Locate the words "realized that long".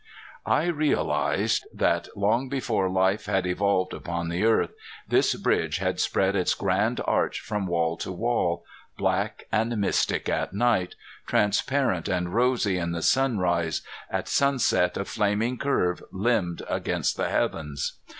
0.63-2.49